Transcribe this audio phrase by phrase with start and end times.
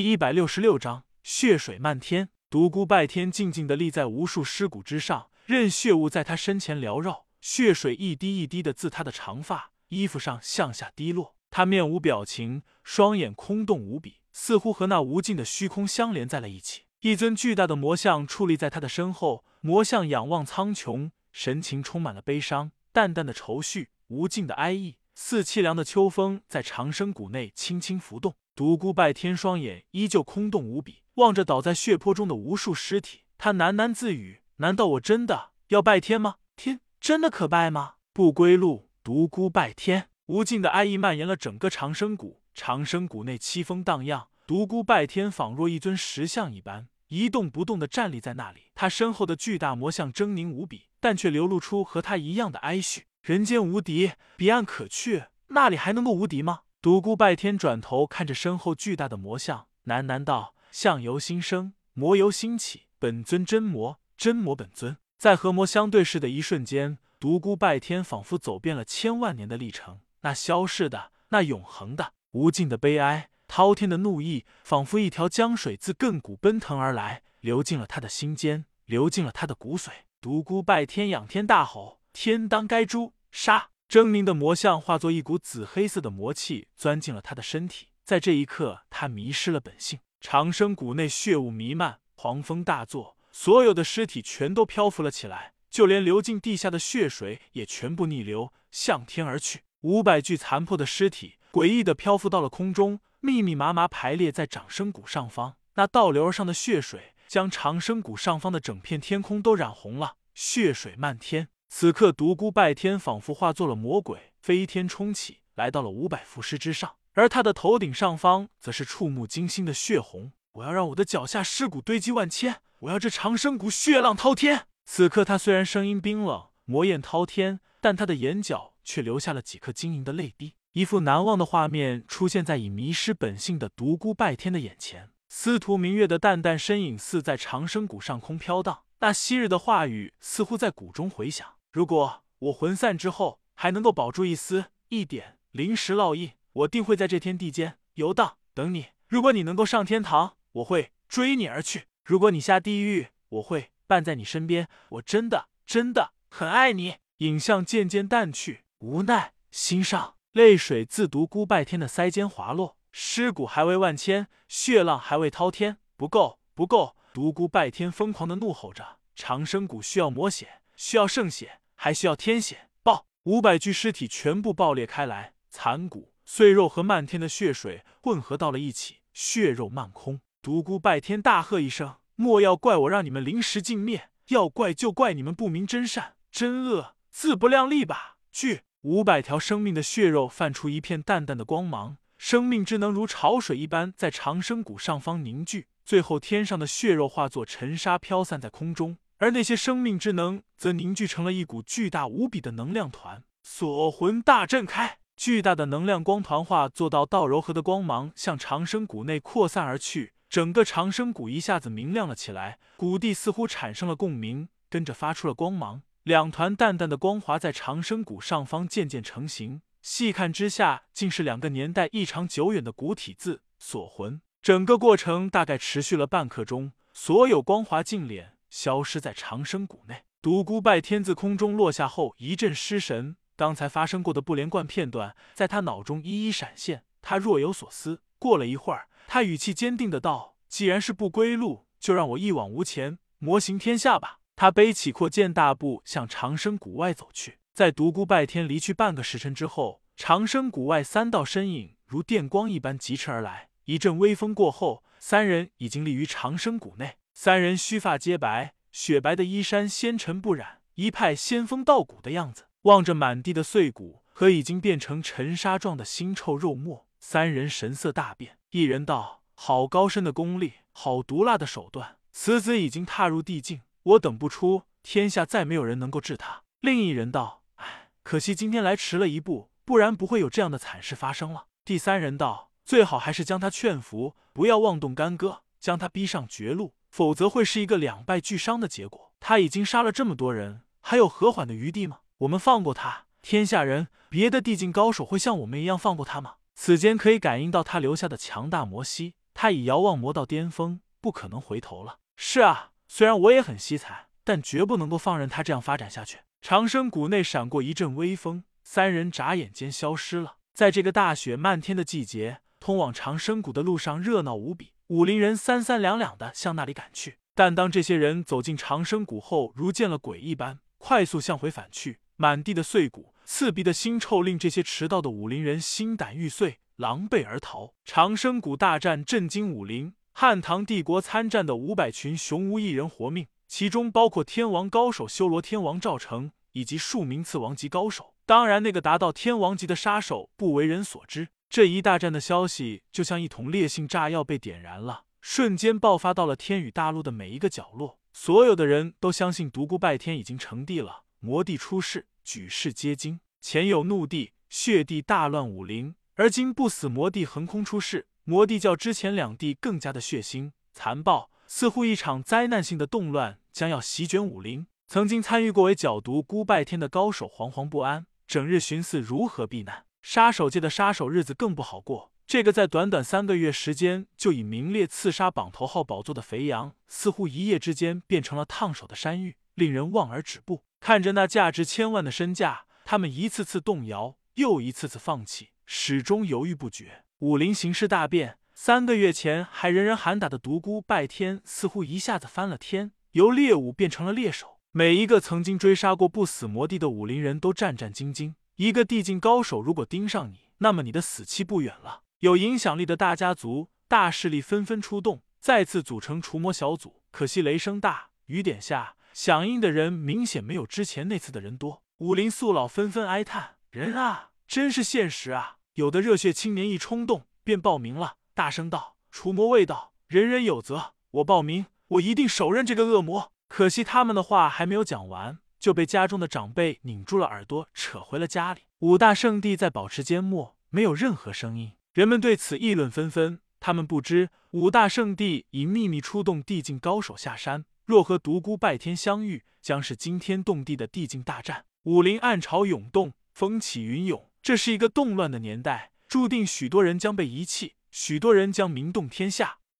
[0.00, 2.30] 第一百六十六章血水漫天。
[2.48, 11.36] 独孤拜天静静地立在无数尸骨之上，任血雾在他身前缭绕，血水一滴一滴的自他的长发、衣服上向下滴落。
[11.50, 16.84] 他面无表情，双眼空洞无比，似乎和那无尽的虚空相连在了一起。
[17.00, 28.36] 一尊巨大的魔像矗立在他的身后，魔像仰望苍穹，神情充满了悲伤、淡淡的愁绪、无尽的哀意，似凄凉的秋风在长生谷内轻轻浮动。
[28.54, 36.36] 独孤拜天双眼依旧空洞无比，望着倒在血泊中的无数尸体，他喃喃自语：“难道我真的要拜天吗？
[36.56, 40.08] 天真的可拜吗？”不归路，独孤拜天。
[40.26, 44.28] 无尽的哀意蔓延了整个长生谷，长生谷内凄风荡漾。
[44.46, 48.66] 独孤拜天仿若一尊石像一般，一动不动的站立在那里。
[48.74, 53.06] 他身后的巨大魔像狰狞无比，但却流露出和他一样的哀绪。
[53.22, 56.60] 人间无敌，彼岸可去，那里还能够无敌吗？
[56.82, 62.84] 独孤拜天转头看着身后巨大的魔像，喃喃道：“相由心生，魔由心起。
[62.98, 79.90] 本尊真魔，真魔本尊。”在和魔相对视的一瞬间，独孤拜天仿佛走遍了千万年的历程，那消逝的，那永恒的，无尽的悲哀，滔天的怒意，仿佛一条江水自亘古奔腾而来，流进了他的心间，流进了他的骨髓。
[80.22, 83.12] 独孤拜天仰天大吼：“天当该诛！
[83.30, 87.88] 杀！”狰狞的魔像化作一股紫黑色的魔气，钻进了他的身体。
[88.04, 89.98] 在这一刻，他迷失了本性。
[90.20, 99.62] 长生谷内血雾弥漫，狂风大作，所有的尸体全都漂浮了起来，就连流进地下的血水也全部逆流向天而去。
[99.80, 105.56] 五百具残破的尸体诡异的漂浮到了空中，密密麻麻排列在长生谷上方。
[105.74, 111.48] 那倒流而上的血水，将长生谷上方的整片天空都染红了，血水漫天。
[111.72, 120.32] 此刻，独孤拜天仿佛化作了魔鬼，飞天冲起，来到了五百浮尸之上，而他的头顶上方，则是触目惊心的血红。
[120.54, 124.66] 我要让我的脚下尸骨堆积万千，我要这长生谷血浪滔天。
[124.84, 130.56] 此刻，他虽然声音冰冷，魔焰滔天，但他的眼角却流下了几颗晶莹的泪滴。
[130.72, 141.46] 一幅难忘的画面出现在已迷失本性的独孤拜天的眼前，司徒明月的淡淡身影似在长生谷上空飘荡，那昔日的话语似乎在谷中回响。
[141.72, 148.86] 如果我魂散之后还能够保住一丝一点灵石烙印，我定会在这天地间游荡等你。
[149.06, 154.68] 如果你能够上天堂，我会追你而去；如果你下地狱，我会伴在你身边。
[154.88, 156.96] 我真的真的很爱你。
[157.18, 162.78] 影像渐渐淡去，无奈心伤，泪水自独孤拜天的腮间滑落。
[162.90, 166.96] 尸骨还未万千，血浪还未滔天，不够，不够！
[167.12, 171.59] 独孤拜天疯狂的怒吼着：长生谷需要魔血，需要圣血。
[171.82, 180.20] 还需要天血爆，五百具尸体全部爆裂开来，残骨碎肉和漫天的血水混合到了一起，血肉漫空。
[180.42, 198.98] 独孤拜天大喝一声：“莫要怪我让你们临时尽灭，要怪就怪你们不明真善，真恶自不量力吧！”去，五百条生命的血肉泛出一片淡淡的光芒，生命之能如潮水一般在长生谷上方凝聚，最后天上的血肉化作尘沙飘散在空中。
[199.20, 224.22] 而那些生命之能则凝聚成了一股巨大无比的能量团，锁魂大阵开，巨大的能量光团化作到道柔和的光芒向长生谷内扩散而去，整个长生谷一下子明亮了起来，谷地似乎产生了共鸣，跟着发出了光芒，两团淡淡的光华在长生谷上方渐渐成型，细看之下，竟是两个年代异常久远的古体字“锁魂”。
[224.40, 228.28] 整个过程大概持续了半刻钟，所有光华尽敛。
[228.50, 230.02] 消失在长生谷内。
[230.20, 233.16] 独孤拜天自空中落下后，一阵失神。
[233.36, 236.84] 刚才发生过的不连贯片段在他脑中一一闪现。
[237.00, 238.02] 他若有所思。
[238.18, 247.38] 过了一会儿，他语气坚定的道：“既然是不归路，就让我一往无前，魔行天下吧。”他背起阔剑，大步向长生谷外走去。
[247.54, 253.48] 在独孤拜天离去半个时辰之后，长生谷外三道身影如电光一般疾驰而来。
[253.64, 256.96] 一阵微风过后，三人已经立于长生谷内。
[257.22, 262.46] 三人须发皆白，雪白的衣衫纤尘不染，一派仙风道骨的样子。
[262.62, 268.38] 望着满地的碎骨和已经变成尘沙状的腥臭肉末，三人神色大变。
[268.52, 271.98] 一人道：“好高深的功力，好毒辣的手段！
[272.10, 289.12] 此子已经踏入地境，我等不出，天下再没有人能够治他。”另一人道：“唉，可惜今天来迟了一步，不然不会有这样的惨事发生了。”第三人道：“最好还是将他劝服，不要妄动干戈，将他逼上绝路。”否则会是一个两败俱伤的结果。
[289.20, 292.00] 他已经杀了这么多人，还有和缓的余地吗？
[292.18, 296.34] 我们放过他，天下人别的地境高手会像我们一样放过他吗？
[296.54, 301.98] 此间可以感应到他留下的强大魔息，他已遥望魔道巅峰，不可能回头了。
[302.16, 306.18] 是啊，虽然我也很惜才，但绝不能够放任他这样发展下去。
[306.42, 310.36] 长生谷内闪过一阵微风，三人眨眼间消失了。
[310.52, 317.18] 在这个大雪漫天的季节，通往长生谷的路上热闹无比，武林人三三两两的向那里赶去。
[317.36, 322.00] 但当这些人走进长生谷后，如见了鬼一般，快速向回返去。
[322.16, 327.72] 满地的碎骨，刺鼻的腥臭，令这些迟到的武林人心胆欲碎，狼狈而逃。
[327.84, 338.14] 长生谷大战震惊武林，汉唐帝国参战的五百群雄无一人活命，其中包括天王高手修罗天王赵成以及数名次王级高手。
[338.26, 341.28] 当然，那个达到天王级的杀手不为人所知。
[341.50, 347.98] 这一大战的消息，就像一桶烈性炸药被点燃了，瞬间爆发到了天宇大陆的每一个角落。
[348.12, 352.06] 所有的人都相信独孤拜天已经成帝了，魔帝出世。
[352.22, 364.68] 举世皆惊，前有怒帝、血帝大乱武林，而今不死魔帝横空出世，魔帝较之前两帝更加的血腥残暴，似乎一场灾难性的动乱将要席卷武林。
[364.86, 369.86] 曾经参与过为角毒孤拜天的高手惶惶不安，整日寻思如何避难。
[370.02, 380.64] 杀手界的杀手日子更不好过，这个在短短三个月时间就已名列刺杀榜头号宝座的肥羊，似乎一夜之间变成了烫手的山芋，令人望而止步。
[380.80, 387.04] 看着那价值千万的身价，他们一次次动摇，又一次次放弃，始终犹豫不决。
[387.18, 394.58] 武林形势大变，三个月前还人人喊打的独孤拜天，似乎一下子翻了天，由猎物变成了猎手。
[394.72, 398.34] 每一个曾经追杀过不死魔帝的武林人都战战兢兢。
[398.60, 402.02] 一个地境高手如果盯上你，那么你的死期不远了。
[402.18, 407.00] 有影响力的大家族、大势力纷纷出动，再次组成除魔小组。
[407.10, 408.96] 可惜雷声大雨点下。
[409.14, 428.62] 响应的人明显没有之前那次的人多，武林宿老纷纷哀叹：“人啊，真是现实啊！”有的热血青年一冲动便报名了，大声道：“除魔卫道，人人有责，我报名，我一定手刃这个恶魔。”可惜他们的话还没有讲完，就被家中的长辈拧住了耳朵，扯回了家里。
[428.80, 431.74] 五大圣地在保持缄默，没有任何声音。
[431.92, 437.66] 人们对此议论纷纷，他们不知五大圣地已秘密出动地境高手下山。
[437.84, 441.66] 若和独孤拜天相遇，将是惊天动地的地境大战。
[441.82, 449.59] 武林暗潮涌动，风起云涌，这是一个动乱的年代，注定许多人将被遗弃，许多人将名动天下。